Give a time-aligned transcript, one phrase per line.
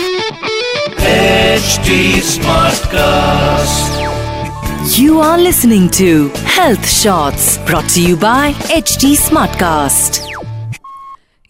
[0.00, 3.98] HD Smartcast.
[4.98, 10.20] You are listening to Health Shots brought to you by HD Smartcast.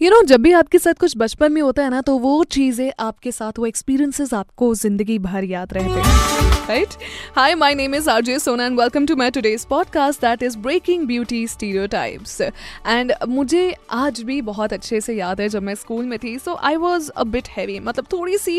[0.00, 2.16] You you know know, जब भी आपके साथ कुछ बचपन में होता है ना तो
[2.18, 6.88] वो चीज़ें आपके साथ वो एक्सपीरियंसेस आपको ज़िंदगी भर याद रहते हैं right
[7.36, 11.06] hi my name is RJ Sona and welcome to my today's podcast that is breaking
[11.06, 16.18] beauty stereotypes and मुझे आज भी बहुत अच्छे से याद है जब मैं स्कूल में
[16.18, 18.54] थी so I was a bit heavy मतलब थोड़ी सी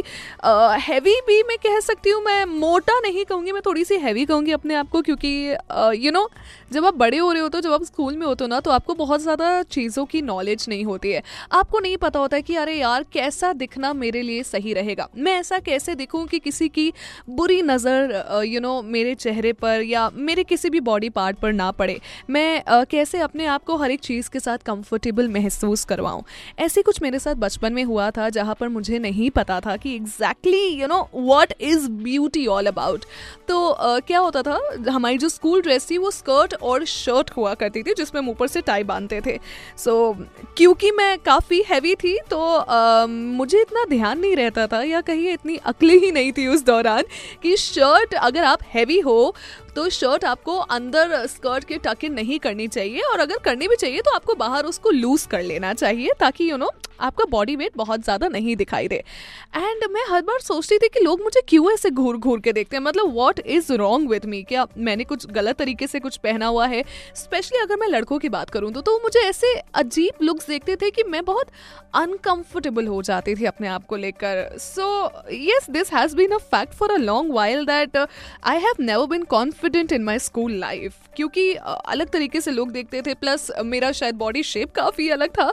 [0.46, 4.26] हैवी uh, भी मैं कह सकती हूँ मैं मोटा नहीं कहूँगी मैं थोड़ी सी हैवी
[4.26, 7.50] कहूँगी अपने आप को क्योंकि यू नो you know, जब आप बड़े हो रहे हो
[7.50, 10.66] तो जब आप स्कूल में होते हो ना तो आपको बहुत ज़्यादा चीज़ों की नॉलेज
[10.70, 14.74] नहीं होती है। आपको नहीं पता होता कि अरे यार कैसा दिखना मेरे लिए सही
[14.74, 16.92] रहेगा। मैं ऐसा कैसे दिखूँ कि किसी की
[17.30, 18.01] बुरी नज़र
[18.46, 22.64] यू नो मेरे चेहरे पर या मेरे किसी भी बॉडी पार्ट पर ना पड़े मैं
[22.64, 26.24] uh, कैसे अपने आप को हर एक चीज़ के साथ कंफर्टेबल महसूस करवाऊँ?
[26.60, 29.96] ऐसे कुछ मेरे साथ बचपन में हुआ था जहाँ पर मुझे नहीं पता था कि
[29.96, 33.06] exactly you know what is beauty all about
[33.48, 37.54] तो uh, क्या होता था हमारी जो स्कूल ड्रेस थी वो स्कर्ट और शर्ट हुआ
[37.54, 39.40] करती थी जिसमें ऊपर से टाई बांधते थे।
[39.78, 40.26] सो so,
[40.58, 45.30] क्योंकि मैं काफ़ी हैवी थी तो आ, मुझे इतना ध्यान नहीं रहता था या कहीं
[45.30, 47.04] इतनी अकली ही नहीं थी उस दौरान
[47.44, 49.36] कि शर्ट अगर आप हैवी हो
[49.76, 53.76] तो शर्ट आपको अंदर स्कर्ट के टक इन नहीं करनी चाहिए और अगर करनी भी
[53.76, 56.70] चाहिए तो आपको बाहर उसको लूज कर लेना चाहिए ताकि यू नो
[57.02, 58.96] आपका बॉडी वेट बहुत ज़्यादा नहीं दिखाई दे।
[59.56, 62.76] एंड मैं हर बार सोचती थी कि लोग मुझे क्यों ऐसे घूर घूर के देखते
[62.78, 62.84] हैं?
[62.84, 66.68] मतलब what is wrong with me क्या मैंने कुछ गलत तरीके से कुछ पहना हुआ
[66.68, 66.84] है?
[67.16, 70.90] स्पेशली अगर मैं लड़कों की बात करूँ तो, तो मुझे ऐसे अजीब लुक्स देखते थे
[70.92, 71.48] कि मैं बहुत
[71.96, 74.86] अनकंफर्टेबल हो जाती थी अपने आप को लेकर। So
[75.32, 79.24] yes this has been a fact for a long while that I have never been
[79.26, 83.92] confident confident in my school life क्योंकि अलग तरीके से लोग देखते थे प्लस मेरा
[83.92, 85.50] शायद बॉडी शेप काफ़ी अलग था।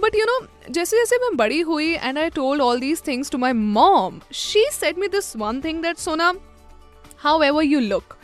[0.00, 0.40] बट यू नो
[0.70, 4.64] जैसे जैसे मैं बड़ी हुई and I told all these things to my mom she
[4.72, 6.32] said me this one thing that Sona
[7.42, 8.16] however you look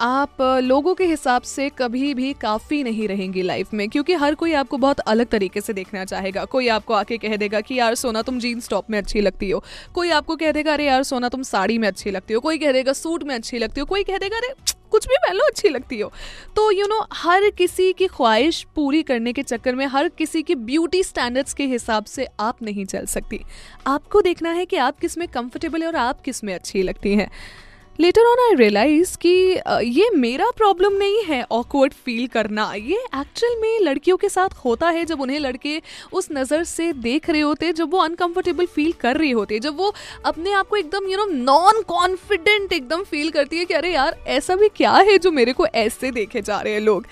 [0.00, 4.52] आप लोगों के हिसाब से कभी भी काफ़ी नहीं रहेंगी लाइफ में क्योंकि हर कोई
[4.52, 8.22] आपको बहुत अलग तरीके से देखना चाहेगा। कोई आपको आके कह देगा कि यार सोना
[8.22, 9.62] तुम जीन्स टॉप में अच्छी लगती हो।
[9.94, 12.72] कोई आपको कह देगा अरे यार सोना तुम साड़ी में अच्छी लगती हो। कोई कह
[12.72, 14.54] देगा सूट में अच्छी लगती हो। कोई कह देगा अरे
[14.90, 16.12] कुछ भी पहन लो अच्छी लगती हो।
[16.56, 20.08] तो यू you नो know, हर किसी की ख्वाहिश पूरी करने के चक्कर में हर
[20.08, 23.40] किसी की ब्यूटी स्टैंडर्ड्स के हिसाब से आप नहीं चल सकती।
[23.86, 27.30] आपको देखना है कि आप किसमें कंफर्टेबल है और आप किसमें अच्छी लगती हैं।
[28.00, 29.30] लेटर ऑन आई रियलाइज़ कि
[29.86, 34.88] ये मेरा प्रॉब्लम नहीं है ऑकवर्ड फील करना। ये एक्चुअल में लड़कियों के साथ होता
[34.88, 35.76] है जब उन्हें लड़के
[36.12, 39.76] उस नज़र से देख रहे होते, जब वो अनकंफर्टेबल फील कर रही होती है जब
[39.76, 39.92] वो
[40.26, 44.18] अपने आप को एकदम यू नो नॉन कॉन्फिडेंट एकदम फील करती है कि अरे यार,
[44.28, 47.06] ऐसा भी क्या है जो मेरे को ऐसे देखे जा रहे हैं लोग।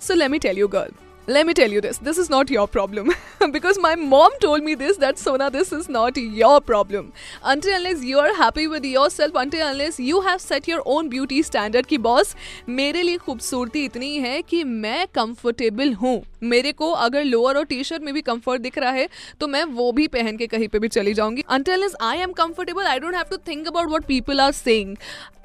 [0.00, 2.66] So let me tell you girl let me tell you this this is not your
[2.66, 3.10] problem
[3.52, 7.12] because my mom told me this that sona this is not your problem
[7.44, 11.42] until unless you are happy with yourself until unless you have set your own beauty
[11.50, 12.34] standard ki boss
[12.68, 17.82] मेरे लिए खूबसूरती इतनी है कि मैं comfortable हूँ मेरे को अगर लोअर और टी
[17.84, 19.08] शर्ट में भी कंफर्ट दिख रहा है
[19.40, 22.86] तो मैं वो भी पहन के कहीं पे भी चली जाऊँगी until I am comfortable
[22.86, 24.96] I don't have to think about what people are saying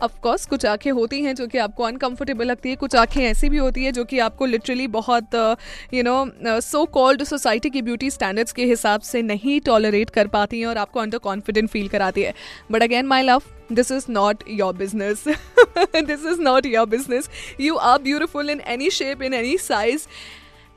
[0.04, 3.58] of course कुछ आँखें होती हैं जो कि आपको अनकंफर्टेबल लगती है कुछ आँखें ऐसी भी
[3.58, 5.36] होती है जो कि आपको लिटरली बहुत
[5.94, 10.60] you know so called society की ब्यूटी स्टैंडर्ड्स के हिसाब से नहीं टॉलरेट कर पाती
[10.60, 12.34] हैं और आपको अंडर कॉन्फिडेंट फील कराती है
[12.72, 13.42] but again my love
[13.72, 15.22] this is not your business
[16.10, 17.30] this is not your business
[17.60, 20.08] you are beautiful in any shape in any size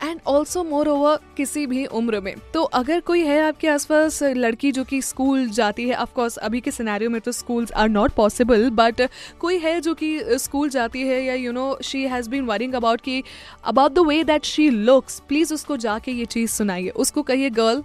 [0.03, 4.85] and also moreover किसी भी उम्र में। तो अगर कोई है आपके आसपास, लड़की जो
[4.85, 9.01] कि स्कूल जाती है ऑफकोर्स अभी के सिनेरियो में तो schools are not possible but
[9.41, 13.01] कोई है जो कि स्कूल जाती है या you know she has been worrying about
[13.01, 13.23] की
[13.65, 17.83] about the way that she looks please उसको जाके ये चीज़ सुनाइए। उसको कहिए girl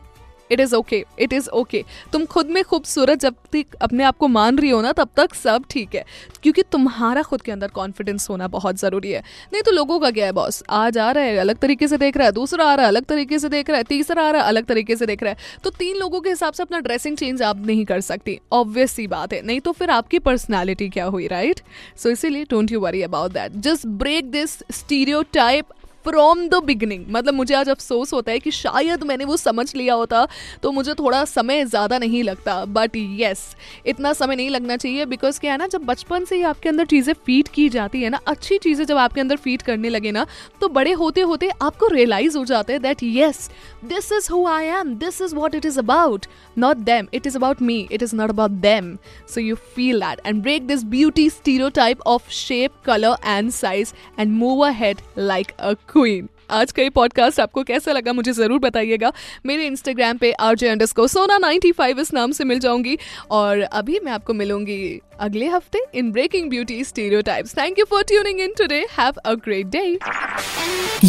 [0.51, 4.27] it is okay it is okay तुम खुद में खूबसूरत जब तक अपने आप को
[4.27, 6.03] मान रही हो ना, तब तक सब ठीक है।
[6.43, 9.23] क्योंकि तुम्हारा खुद के अंदर कॉन्फिडेंस होना बहुत ज़रूरी है।
[9.53, 12.17] नहीं तो लोगों का क्या है बॉस आज आ रहा है, अलग तरीके से देख
[12.17, 14.41] रहा है, दूसरा आ रहा है, अलग तरीके से देख रहा है, तीसरा आ रहा
[14.41, 17.17] है, अलग तरीके से देख रहा है। तो तीन लोगों के हिसाब से अपना ड्रेसिंग
[17.17, 21.05] चेंज आप नहीं कर सकती। ऑब्वियस सी बात है। नहीं तो फिर आपकी पर्सनैलिटी क्या
[21.05, 21.59] हुई राइट
[21.97, 24.57] सो इसीलिए don't you worry about that just break this
[25.33, 25.65] stereotype
[26.05, 29.93] from the beginning मतलब मुझे आज अफसोस होता है कि शायद मैंने वो समझ लिया
[29.93, 30.27] होता
[30.63, 33.43] तो मुझे थोड़ा समय ज़्यादा नहीं लगता। बट येस
[33.87, 36.85] इतना समय नहीं लगना चाहिए बिकॉज़ क्या है ना, जब बचपन से ही आपके अंदर
[36.85, 40.25] चीज़ें फ़ीड की जाती है ना, अच्छी चीज़ें जब आपके अंदर फ़ीड करने लगे ना
[40.61, 43.49] तो बड़े होते होते आपको रियलाइज़ हो जाता है that yes
[43.85, 46.25] this is who I am this is what it is about
[46.57, 48.95] not them it is about me it is not about them
[49.33, 51.29] so you feel that and break this beauty
[51.75, 56.29] stereotype of shape colour and size and move ahead like a queen.
[56.51, 59.11] आज का ये podcast आपको कैसा लगा मुझे ज़रूर बताइएगा
[59.45, 62.97] मेरे इंस्टाग्राम पे R J under Sona ninety five इस नाम से मिल जाऊँगी
[63.31, 66.83] और अभी मैं आपको मिलूँगी अगले हफ़्ते in breaking beauty
[67.21, 69.97] stereotypes thank you for tuning in today have a great day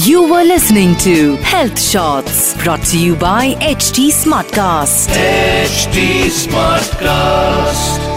[0.05, 1.17] You were listening to
[1.49, 3.43] Health Shots brought to you by
[3.73, 5.12] HT Smartcast.
[5.19, 6.06] HT
[6.38, 8.12] Smartcast.